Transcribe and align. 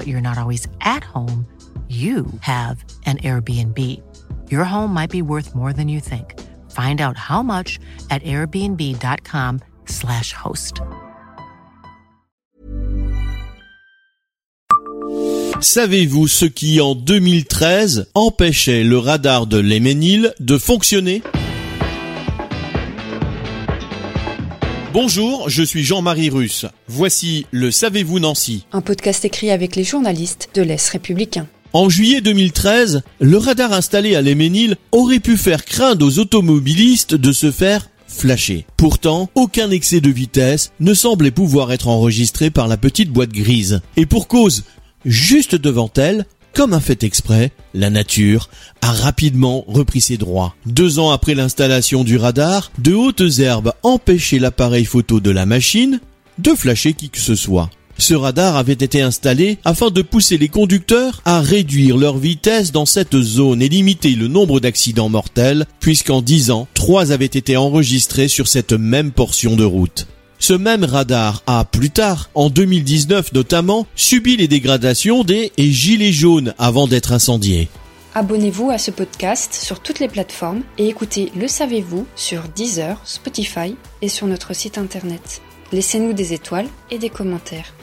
but 0.00 0.08
you're 0.08 0.22
not 0.22 0.38
always 0.38 0.66
at 0.80 1.04
home, 1.04 1.44
you 1.90 2.24
have 2.40 2.82
an 3.04 3.18
Airbnb. 3.18 3.76
Your 4.50 4.64
home 4.64 4.94
might 4.94 5.10
be 5.10 5.20
worth 5.20 5.54
more 5.54 5.74
than 5.74 5.88
you 5.88 6.00
think. 6.00 6.40
Find 6.70 7.02
out 7.02 7.18
how 7.18 7.42
much 7.42 7.78
at 8.08 8.22
airbnb.com/slash 8.22 10.32
host. 10.32 10.80
Savez-vous 15.60 16.28
ce 16.28 16.46
qui, 16.46 16.80
en 16.80 16.94
2013, 16.94 18.08
empêchait 18.14 18.84
le 18.84 18.96
radar 18.96 19.46
de 19.46 19.58
l'Héménil 19.58 20.32
de 20.40 20.56
fonctionner? 20.56 21.22
Bonjour, 24.92 25.48
je 25.48 25.62
suis 25.62 25.84
Jean-Marie 25.84 26.30
Russe. 26.30 26.66
Voici 26.88 27.46
le 27.52 27.70
Savez-vous 27.70 28.18
Nancy 28.18 28.66
Un 28.72 28.80
podcast 28.80 29.24
écrit 29.24 29.52
avec 29.52 29.76
les 29.76 29.84
journalistes 29.84 30.48
de 30.54 30.62
l'Est 30.62 30.88
républicain. 30.88 31.46
En 31.72 31.88
juillet 31.88 32.20
2013, 32.20 33.02
le 33.20 33.36
radar 33.36 33.72
installé 33.72 34.16
à 34.16 34.20
l'Héménil 34.20 34.76
aurait 34.90 35.20
pu 35.20 35.36
faire 35.36 35.64
craindre 35.64 36.04
aux 36.04 36.18
automobilistes 36.18 37.14
de 37.14 37.30
se 37.30 37.52
faire 37.52 37.88
flasher. 38.08 38.66
Pourtant, 38.76 39.30
aucun 39.36 39.70
excès 39.70 40.00
de 40.00 40.10
vitesse 40.10 40.72
ne 40.80 40.92
semblait 40.92 41.30
pouvoir 41.30 41.70
être 41.70 41.86
enregistré 41.86 42.50
par 42.50 42.66
la 42.66 42.76
petite 42.76 43.12
boîte 43.12 43.30
grise. 43.30 43.82
Et 43.96 44.06
pour 44.06 44.26
cause, 44.26 44.64
juste 45.04 45.54
devant 45.54 45.90
elle, 45.98 46.26
comme 46.54 46.72
un 46.72 46.80
fait 46.80 47.04
exprès, 47.04 47.52
la 47.74 47.90
nature 47.90 48.50
a 48.82 48.92
rapidement 48.92 49.64
repris 49.68 50.00
ses 50.00 50.16
droits. 50.16 50.54
Deux 50.66 50.98
ans 50.98 51.10
après 51.10 51.34
l'installation 51.34 52.04
du 52.04 52.16
radar, 52.16 52.70
de 52.78 52.92
hautes 52.92 53.38
herbes 53.38 53.72
empêchaient 53.82 54.38
l'appareil 54.38 54.84
photo 54.84 55.20
de 55.20 55.30
la 55.30 55.46
machine 55.46 56.00
de 56.38 56.54
flasher 56.54 56.94
qui 56.94 57.10
que 57.10 57.18
ce 57.18 57.34
soit. 57.34 57.70
Ce 57.98 58.14
radar 58.14 58.56
avait 58.56 58.72
été 58.72 59.02
installé 59.02 59.58
afin 59.64 59.90
de 59.90 60.00
pousser 60.00 60.38
les 60.38 60.48
conducteurs 60.48 61.20
à 61.26 61.40
réduire 61.40 61.98
leur 61.98 62.16
vitesse 62.16 62.72
dans 62.72 62.86
cette 62.86 63.20
zone 63.20 63.60
et 63.60 63.68
limiter 63.68 64.14
le 64.14 64.26
nombre 64.26 64.58
d'accidents 64.58 65.10
mortels, 65.10 65.66
puisqu'en 65.80 66.22
10 66.22 66.50
ans, 66.50 66.66
trois 66.72 67.12
avaient 67.12 67.26
été 67.26 67.58
enregistrés 67.58 68.28
sur 68.28 68.48
cette 68.48 68.72
même 68.72 69.12
portion 69.12 69.54
de 69.54 69.64
route. 69.64 70.06
Ce 70.40 70.54
même 70.54 70.84
radar 70.84 71.42
a, 71.46 71.66
plus 71.66 71.90
tard, 71.90 72.30
en 72.34 72.48
2019 72.48 73.34
notamment, 73.34 73.86
subi 73.94 74.38
les 74.38 74.48
dégradations 74.48 75.22
des 75.22 75.52
et 75.58 75.70
gilets 75.70 76.12
jaunes 76.12 76.54
avant 76.58 76.86
d'être 76.86 77.12
incendié. 77.12 77.68
Abonnez-vous 78.14 78.70
à 78.70 78.78
ce 78.78 78.90
podcast 78.90 79.52
sur 79.52 79.80
toutes 79.80 80.00
les 80.00 80.08
plateformes 80.08 80.62
et 80.78 80.88
écoutez 80.88 81.30
Le 81.36 81.46
Savez-vous 81.46 82.06
sur 82.16 82.42
Deezer, 82.56 82.98
Spotify 83.04 83.76
et 84.00 84.08
sur 84.08 84.26
notre 84.26 84.54
site 84.54 84.78
internet. 84.78 85.42
Laissez-nous 85.72 86.14
des 86.14 86.32
étoiles 86.32 86.68
et 86.90 86.98
des 86.98 87.10
commentaires. 87.10 87.74